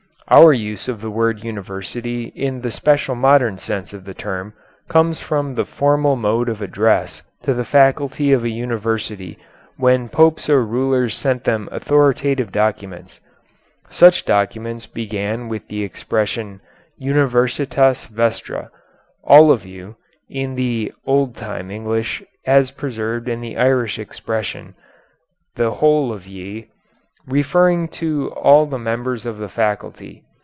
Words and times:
Our 0.29 0.53
use 0.53 0.87
of 0.87 1.01
the 1.01 1.11
word 1.11 1.43
university 1.43 2.27
in 2.33 2.61
the 2.61 2.71
special 2.71 3.15
modern 3.15 3.57
sense 3.57 3.91
of 3.91 4.05
the 4.05 4.13
term 4.13 4.53
comes 4.87 5.19
from 5.19 5.55
the 5.55 5.65
formal 5.65 6.15
mode 6.15 6.47
of 6.47 6.61
address 6.61 7.21
to 7.43 7.53
the 7.53 7.65
faculty 7.65 8.31
of 8.31 8.45
a 8.45 8.49
university 8.49 9.37
when 9.75 10.07
Popes 10.07 10.49
or 10.49 10.63
rulers 10.65 11.15
sent 11.15 11.43
them 11.43 11.67
authoritative 11.69 12.49
documents. 12.53 13.19
Such 13.89 14.23
documents 14.23 14.85
began 14.85 15.49
with 15.49 15.67
the 15.67 15.83
expression 15.83 16.61
Universitas 16.97 18.05
vestra, 18.07 18.69
all 19.25 19.51
of 19.51 19.65
you 19.65 19.97
(in 20.29 20.55
the 20.55 20.93
old 21.05 21.35
time 21.35 21.69
English, 21.69 22.23
as 22.45 22.71
preserved 22.71 23.27
in 23.27 23.41
the 23.41 23.57
Irish 23.57 23.99
expression, 23.99 24.75
"the 25.55 25.71
whole 25.71 26.13
of 26.13 26.25
ye"), 26.25 26.69
referring 27.27 27.87
to 27.87 28.31
all 28.31 28.65
the 28.65 28.79
members 28.79 29.27
of 29.27 29.37
the 29.37 29.47
faculty. 29.47 30.23